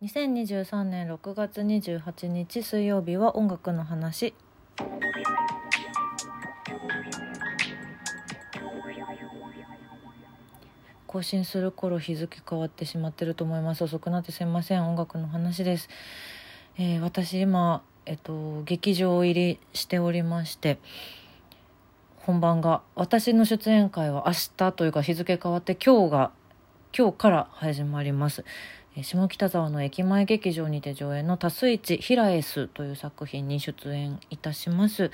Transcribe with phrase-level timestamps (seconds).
[0.00, 4.32] 2023年6月28日水曜日は音楽の話。
[11.08, 13.82] 更新する頃日付変わってしまってると思います。
[13.82, 14.88] 遅くなってすいません。
[14.88, 15.88] 音楽の話です、
[16.76, 20.78] えー私今えっと劇場入りしておりまして
[22.18, 26.30] 本番が私の出演会は明日というか日付変わって今日が
[26.96, 28.44] 今日から始まります。
[29.02, 35.10] 下北沢の駅前劇場にて上演の「多数一ヒラエス」という作品に出演いたします。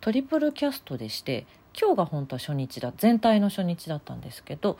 [0.00, 1.46] トリプルキャストでして
[1.78, 2.92] 今日が本当は初日だ。
[2.96, 4.78] 全体の初日だったんですけど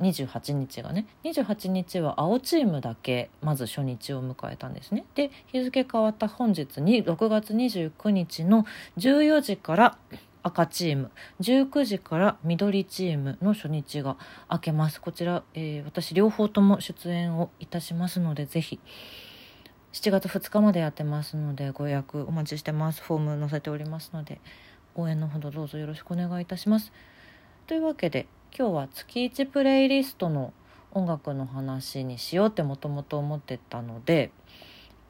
[0.00, 5.04] 28日がね28日は青チームだけまず初日を迎えたんですね。
[5.14, 8.66] で日付変わった本日に6月29日の
[8.98, 9.98] 14時から
[10.46, 11.10] 赤チーム。
[11.40, 14.16] 19時から緑チームの初日が
[14.48, 15.00] 明けます。
[15.00, 18.78] こちら、えー私両方とも出演をいたしますのでぜひ。
[19.92, 23.02] 7月2日までやってますのでご予約お待ちしてます。
[23.02, 24.40] フォーム載せておりますので
[24.94, 26.92] 応援のほどどうぞよろしくお願いいたします。
[27.66, 28.26] というわけで
[28.56, 30.52] 今日は月1プレイリストの
[30.92, 34.30] 音楽の話にしようってもともと思ってたので、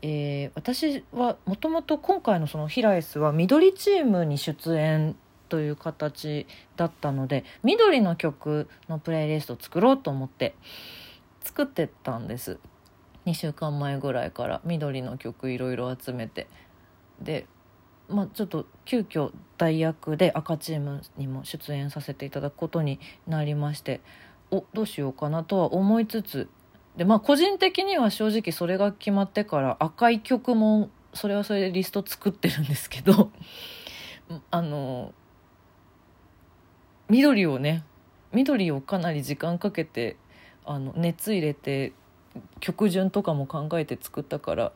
[0.01, 5.15] えー私はもともと今回のそのヒラエスは緑チームに出演
[5.49, 10.55] という形だったので緑の曲のプレイリストを作ろうと思って
[11.43, 12.59] 作ってたんです。
[13.27, 16.47] 2週間前ぐらいから緑の曲いろいろ集めて。
[17.21, 17.47] で
[18.09, 24.01] まあちょっと急遽代役で赤チームにも出演させていただくことになりまして
[24.51, 26.49] おどうしようかなとは思いつつ
[26.97, 33.31] でまあ個人的には正直それが決まってから赤い曲もそれはそれでリスト作ってるんですけど
[34.51, 35.13] あの
[37.09, 37.85] 緑をね
[38.33, 40.17] 緑をかなり時間かけて
[40.65, 41.93] あの熱入れて
[42.61, 44.73] 曲順とかも考えて作ったから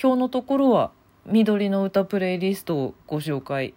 [0.00, 0.90] 今日のところは
[1.26, 3.74] 緑の歌プレイリストをご紹介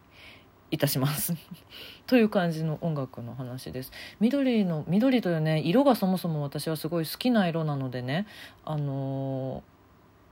[0.70, 1.34] いたします。
[2.08, 3.92] という感じの音楽の話です。
[4.20, 8.26] 緑の緑というね色がそもそも私はすごい好きな色なのでね
[8.66, 9.77] あのー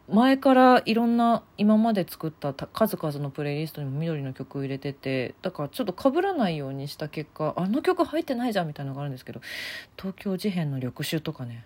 [0.07, 9.41] 前からいろんな今まで作った数々のプレイリストにも緑の曲を入れててだからちょっと被らないようにした結果あの曲入ってないじゃんみたいなのがあるんですけど
[9.97, 11.65] 東京事変の緑秋とかね。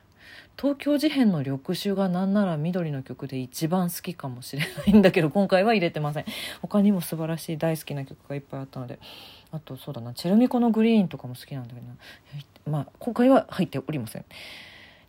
[0.57, 6.25] 東京事変の緑秋がなんなら緑の曲で一番好きかもしれないんだけど今回は入れてません。
[6.61, 8.99] 他にも素晴らしい大好きな曲がいっぱいあったので。
[9.51, 11.95] あとそうだなチェルミコのグリーンとかも好きなんだけどな。
[12.67, 14.25] まあ今回は入っておりません。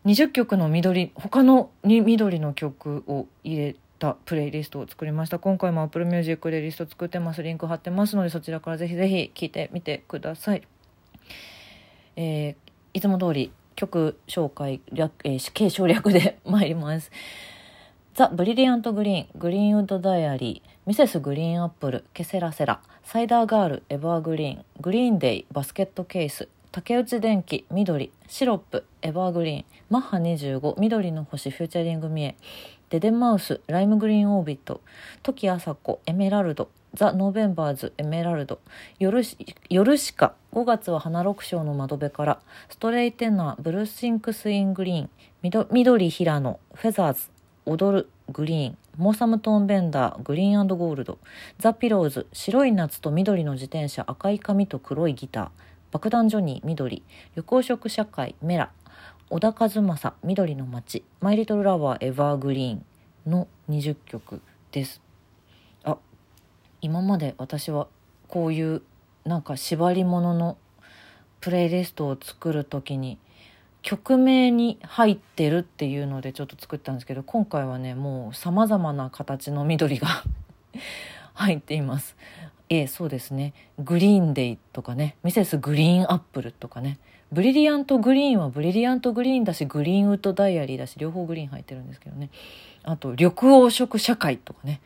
[0.07, 5.39] 20曲の緑他のに緑の曲を入れたプレイリストを作りました。
[5.39, 7.43] 今回も Apple Music でリスト作ってます。
[7.43, 10.63] リンク貼ってますのでそちらからぜひぜひ聴いてみてください。
[12.17, 17.11] えーいつも通り曲紹介略、えー、敬称略で参ります。
[18.15, 21.21] the brilliant green、Greenwood Diary、Mrs.
[21.21, 32.37] GREEN APPLE、ケセラセラ、サイダーガール、エバーグリーン、 Green Day、Basket Case、竹内電気、緑、シロップ、エバーグリーン、マッハ25、緑の星、 featuring ミエ、
[32.91, 38.61] DE DE MOUSE、lime green orbit、土岐麻子、エメラルド、 THE NOVEMBERS、エメラルド、
[39.01, 39.37] ヨル
[39.69, 45.11] シカ、5月は花緑青の窓辺から、ストレイテナー、 Blue Sinks In Green、
[45.43, 47.31] みど緑平野、フェザーズ、
[47.67, 51.19] 踊るグリーンモーサムトーンベンダー Green Gold
[51.59, 55.70] the pillows 白い夏と緑の自転車赤い髪と黒いギター。
[55.91, 57.03] 爆弾ジョニー緑。
[57.35, 58.71] 旅行食社会メラ。
[59.29, 61.03] 小田和正緑の街。
[61.21, 62.85] マイリトルラバーエバーグリーン
[63.27, 64.41] の20曲
[64.71, 65.01] です。
[65.83, 65.97] あ
[66.81, 67.89] 今まで私は
[68.29, 68.83] こういう
[69.25, 70.59] なんか縛り物の
[71.41, 73.19] プレイリストを作る時に
[73.83, 80.07] 曲名に入ってるっていうのでちょっと作ったんですけど今回はねもうさまざまな形の緑が
[81.35, 82.17] 入っています。
[82.73, 83.53] ええそうですね。
[83.81, 85.17] グリーンデイとかね。
[85.25, 86.99] ミセスグリーンアップルとかね。
[87.33, 92.31] ブリリアントグリーンはブリリアントグリーンだしグリーンウッドダイアリーだし両方グリーン入ってるんですけどね。
[92.85, 94.81] あと緑黄色社会とかね。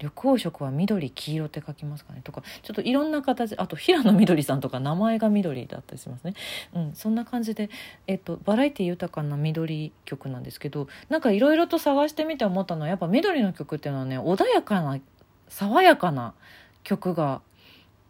[0.00, 2.22] 緑黄色は緑黄色って書きますかね。
[2.24, 6.34] とかちょっといろんな形あと平野みどりさんとか名前が緑だったりしますね、
[6.74, 7.68] うん、そんな感じで、
[8.06, 14.98] えっと、バラエティ豊かな緑曲なんですけどなんかいろいろと探してみて思ったのはやっぱ緑の曲っていうのはね穏やかな
[15.48, 16.34] 爽やかな
[16.88, 17.42] 曲が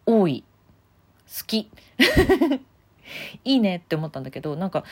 [0.05, 0.45] 多い
[1.27, 1.69] 好き
[3.43, 4.85] いいねって思ったんだけどなんか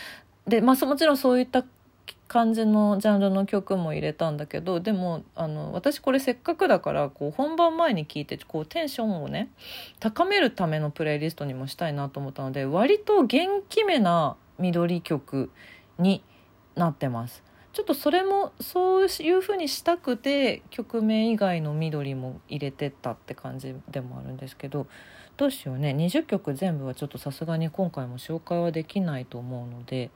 [0.46, 1.64] でまあもちろんそういった
[2.28, 9.50] 感じのジャンルの曲も入れたんだけどでもあの私これせっかくだからこう本番前に聴いてこうテンションをね
[10.02, 15.50] 高めるためのプレイリストにもしたいなと思ったので割と元気めな緑曲
[15.98, 16.22] に
[16.76, 17.47] なってます。
[17.78, 24.88] ちょっとそれもそういうふうにしたくて曲名以外の緑も入れてったって感じでもあるんですけど
[25.38, 25.92] どうしようね。
[25.92, 30.10] 20曲全部はちょっとさすがに今回も紹介はできないと思うので。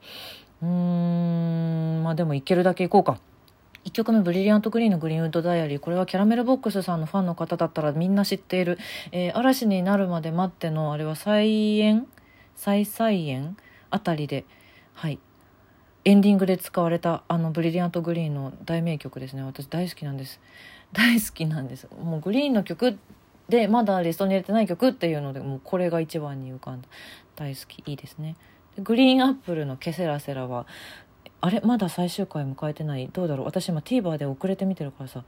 [0.60, 2.02] うーん。
[2.02, 3.20] まあでもいけるだけいこうか。
[3.84, 8.78] 1曲目「ブリリアント・グリーンのグリーンウッド・ダイアリー」これはキャラメルボックスさんのファンの方だったらみんな知っている
[9.12, 12.08] 「えー、嵐になるまで待っての」あれは再演？
[12.56, 13.56] 再再演？
[13.90, 14.44] あたりで。
[14.94, 15.20] はい。
[16.04, 19.42] エンディングで使われたあの「ブリリアント・グリーン」の大名曲ですね。
[19.42, 20.40] 私大好きなんです。
[20.92, 21.88] 大好きなんです。
[22.02, 22.98] もうグリーンの曲
[23.48, 26.88] でまだリストに入れてない曲っていうのでもうこれが一番に浮かんだ。
[27.36, 28.36] 大好きいいですね。
[28.78, 30.66] グリーンアップルの「ケセラセラは」
[31.40, 31.60] あれ？
[31.60, 33.08] まだ最終回迎えてない？
[33.12, 33.46] どうだろう？
[33.46, 35.24] 私今 TVer で遅れて見てるからさ。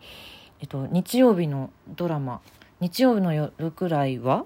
[0.60, 2.40] えっと日曜日のドラマ
[2.80, 4.44] 日曜日の夜くらいは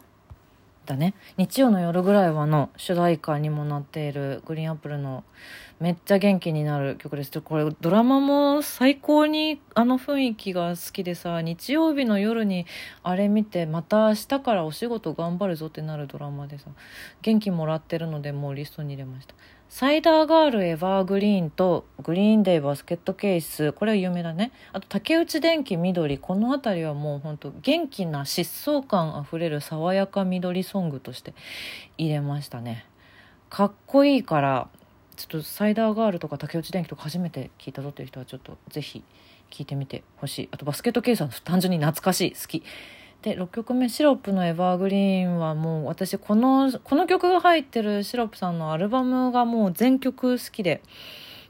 [0.88, 1.14] だね。
[1.36, 5.22] 日曜の夜ぐらいはの主題歌にもなっているグリーンアップルの
[5.80, 7.40] めっちゃ元気になる曲です。
[7.40, 12.66] これドラマも最高にあの雰囲気が好きでさ日曜日の夜に
[13.02, 16.70] あれ見てまた明日からお仕事頑張るぞってなるドラマでさ
[17.22, 19.34] 元気もらってるのでもうリストに入れました。
[19.68, 23.72] サイダーガールエバーグリーンとグリーンデイバスケットケース。
[23.72, 24.50] これは有名だね。
[24.72, 26.18] あと竹内電気緑。
[26.18, 31.34] この辺りはもうほんと元気な疾走感あふれる爽やか緑ソングとして
[31.98, 32.86] 入れましたね。
[33.50, 34.68] かっこいいから
[35.16, 39.04] ちょっとサイダーガールとか竹内電気とか初めて聞いたぞっていう人はちょっとぜひ
[39.50, 40.48] 聞いてみてほしい。
[40.50, 42.32] あとバスケットケースは単純に懐かしい。
[42.32, 42.62] 好き。
[43.22, 50.82] で6曲目「シロップのエバーグリーン」はもう私このこの曲が入ってるシロップさんのアルバムがもう全曲好きで。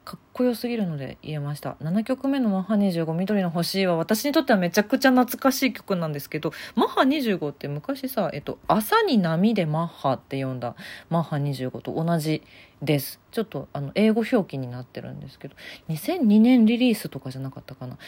[0.09, 1.77] かっこよすぎるので言えました。
[1.83, 10.77] 7曲目の「マッハ25緑の星」は私にとってはめちゃくちゃ懐かしい曲なんですけどマッハ25って昔さ、えっと「朝に波でマッハ」って読んだ。
[11.11, 12.43] マッハ25と同じ
[12.81, 13.21] です。
[13.33, 15.57] ちょっとあの英語表記になってるんですけど。
[15.91, 17.99] 2002年リリースとかじゃなかったかな。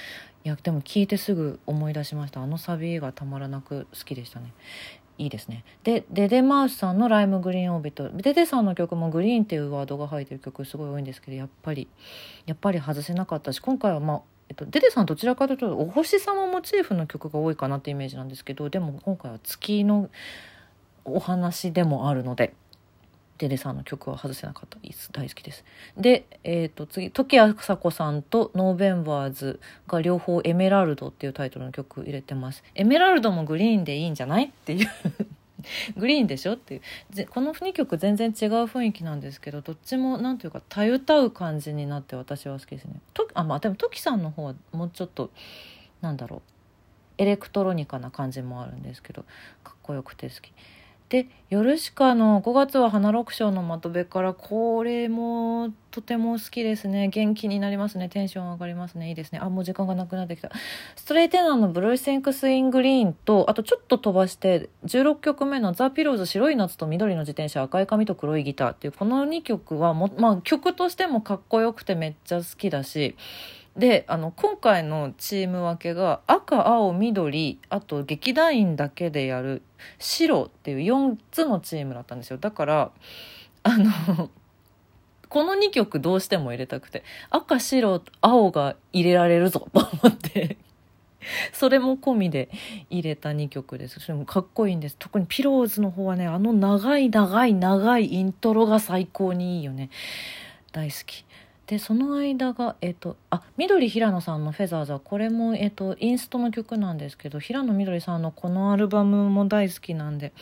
[0.42, 2.42] いやでも聞いてすぐ思い出しました。
[2.42, 4.54] あのサビがたまらなく好きでしたね。
[5.20, 5.64] いいですね。
[5.84, 11.88] でデデマウスさんの「ライムグリーンオービット」デデさんの曲もグリーンっていうワードが入ってる曲すごい多いんですけどやっぱり
[12.46, 20.10] やっぱり外せなかったし今回はまあえっと、デデさんどちらかというとお星様モチーフの曲が多いかなってイメージなんですけどでも今回は月の
[21.04, 22.54] お話でもあるので
[23.40, 24.78] デデさんの曲は外せなかった。
[24.78, 25.10] です。
[25.12, 25.64] 大好きです。
[25.96, 32.62] で、えー、と次土岐麻子さんとノーベンバーズが両方「エメラルド」っていうタイトルの曲入れてます。
[32.74, 34.44] エメラルドもグリーンでいいんじゃない？
[34.44, 34.88] っていう。
[35.96, 36.52] グリーンでしょ？
[36.52, 37.26] っていう。
[37.30, 43.00] この2曲全然違う雰囲気なんですけどどっちも何というかたゆたう感じになって私は好きですね。
[43.14, 45.30] とあまあでも土岐さんの方はもうちょっと
[46.02, 46.42] なんだろう。
[47.16, 49.24] エレクトロニカな感じもあるんですけど
[49.62, 50.52] かっこよくて好き。
[51.10, 57.08] でヨルシカの5月は花緑青の窓辺からこれもとても好きですね。
[57.08, 58.08] 元気になりますね。
[58.08, 59.08] テンション上がりますね。
[59.08, 59.40] いいですね。
[59.42, 60.52] あもう時間がなくなってきた。
[60.94, 73.16] ストレイテナーの Blue Sinks In Green とあとちょっと飛ばして16曲目の the pillows 白い夏と緑の自転車赤い髪と黒いギターっていうこの2曲はも、まあ、曲としてもかっこよくてめっちゃ好きだし
[73.80, 79.62] であの今回のチーム分けが赤青緑あと劇団員だけでやる
[79.98, 82.36] 白っていう4つのチームだったんですよ。
[82.36, 82.92] だから
[83.62, 84.30] あの
[85.30, 90.58] この2曲どうしても入れたくて赤白青が入れられるぞと思って
[91.52, 92.50] それも込みで
[92.90, 93.98] 入れた2曲です。
[94.00, 94.96] それもかっこいいんです。
[94.98, 99.88] 特にピローズの方はねあの長い長い長いイントロが最高にいいよね。
[100.72, 101.24] 大好き。
[101.70, 110.32] でその間がえっ、とあ緑平野さんの「フェザーズ」はこれも、えっ、と、インストの曲なんですけど平野緑さんのこのアルバムも大好きなんで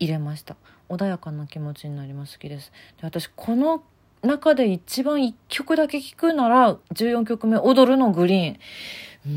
[0.00, 0.56] 入れました。
[0.88, 2.38] 穏やかな気持ちになります。
[2.38, 2.72] 好きです。
[3.00, 3.84] で私この
[4.22, 8.58] 中で一番1曲だけ聴くなら14曲目「踊るのグリーン」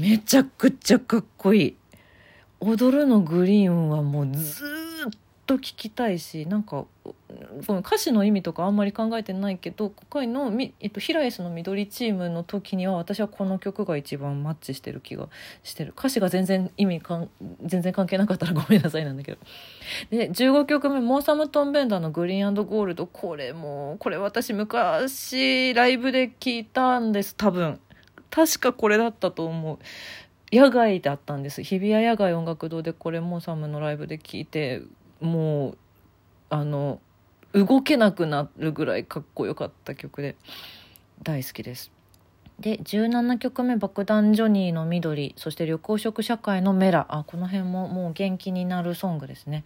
[0.01, 1.75] めちゃくちゃかっこいい。
[2.61, 4.88] 踊るのグリーンはもうずっ
[5.49, 6.85] と聞きたいしなんか
[7.65, 15.27] この歌詞の意味とかあんまり考えてないけど今回の、えっと、平井の緑チームの時には私はこの曲が一番マッチしてる気が
[15.63, 15.93] してる。
[15.97, 17.29] 歌詞が全然意味かん
[17.65, 19.39] 全然関係なかったらごめんなさいなんだけど。
[20.11, 27.79] で15曲目「モーサム・トンベンダーのグリーンゴールド」これもこれ私昔ライブで聞いたんです多分。
[28.29, 29.79] 確かこれだったと思う。
[30.51, 31.63] 野外だったんです。
[31.63, 34.81] 日比谷野外音楽堂でこれモーサムのライブで聞いて
[35.21, 35.77] もう
[36.49, 36.99] あの
[37.53, 40.35] 動けなくなるぐらいかっこよかった曲で
[41.23, 41.91] 大好きです。
[42.59, 49.63] で17曲目「爆弾ジョニーの緑」そして「緑黄色社会のメラ」あこの辺ももう元気になるソングですね。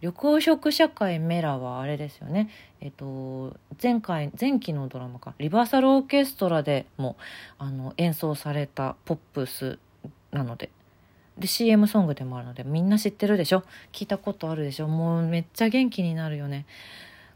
[0.00, 2.48] 緑黄色社会メラはあれですよね。
[2.80, 5.34] えっと前回前期のドラマか。
[5.38, 7.16] リバーサルオーケストラでも
[7.58, 9.78] あの演奏されたポップス
[10.30, 10.70] なので。
[11.38, 13.62] で CM ソングでもあるのでみんな知ってるでしょ？
[13.92, 14.88] 聞いたことあるでしょ？
[14.88, 16.66] もうめっちゃ元気になるよね。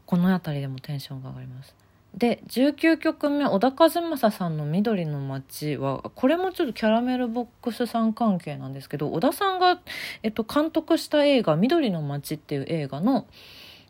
[0.05, 1.75] この辺りでもテンションが上がります。
[2.15, 9.79] で19曲目小田和正さんの「緑の街は」これもちょっとキャラメルボックスさん関係なんですけど小田さんが、
[10.21, 13.27] えっと、監督した映画「緑の街」っていう映画の、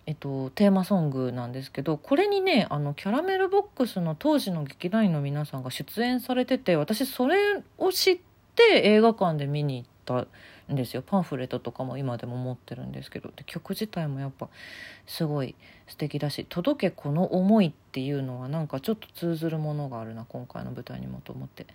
[0.06, 8.20] えっと、テーマソングなんですけどこれにねあのキャラメルボックスの当時の劇団員の皆さんが出演されてて私それを知っ
[8.54, 10.28] て映画館で見に行った
[10.72, 11.04] んですよ。
[11.06, 14.50] パンフレットとかも今でも持ってるんですけどで曲自体もやっぱ
[15.06, 15.56] すごい
[15.88, 21.66] 素敵だし「届けこの思い」っていうのはなんかちょっと通ずるものがあるな今回の舞台にもと思って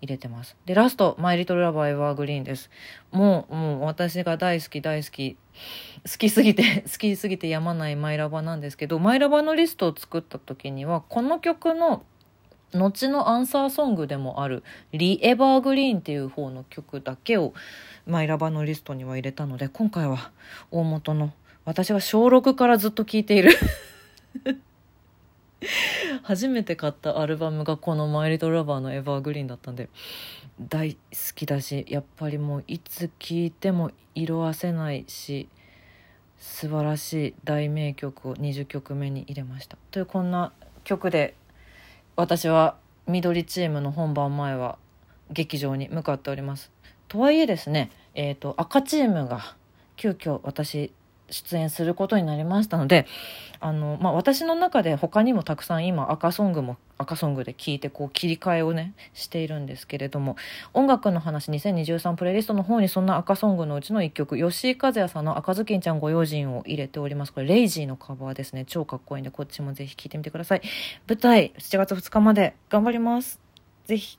[0.00, 0.56] 入れてます。
[0.66, 2.70] でラスト「マイ・リトル・ラバー・エバーグリーン」です。
[3.12, 5.36] もうもう私が大好き大好き
[6.04, 12.04] 好きすぎて 好きすぎてやまないマイラバなんですけどマイラバのリストを作った時にはこの曲の
[12.74, 17.54] 「後のアンサーソングでもある「リ・エバーグリーン」っていう方の曲だけを
[18.06, 20.30] マイラバのリストには入れたので今回は
[20.70, 21.32] 大元の
[21.64, 23.50] 私は小6からずっと聴いている。
[26.22, 29.88] 初めて買ったアルバムがこの「マイ・リトル・ラバー」の「エバーグリーン」だったんで
[30.60, 30.98] 大好
[31.34, 35.48] きだしやっぱりもういつ聴いても色あせないし
[36.38, 39.78] 素晴らしい大名曲を20曲目に入れました。
[39.90, 40.52] というこんな
[40.84, 41.34] 曲で
[42.16, 44.78] 私は緑チームの本番前は
[45.30, 46.70] 劇場に向かっております。
[47.08, 49.54] とはいえですね、えーと、赤チームが
[49.96, 50.92] 急遽私
[51.30, 53.06] 出演することになりましたので
[53.60, 60.36] あの、まあ、私の中で他にもたくさん今赤ソングも赤ソングで聴いてこう切り替えをねしているんですけれども
[60.72, 67.32] 音楽の話2023プレイリストの方にそんな赤ソングのうちの1曲吉井和也さんの「赤ずきんちゃんご用心」を入れております。
[67.32, 68.64] これレイジーのカバーですね。
[68.66, 70.62] 超かっこいいんでこっちもぜひ聴いてみてください。
[71.06, 73.40] 舞台7月2日まで頑張ります。
[73.84, 74.18] ぜひ。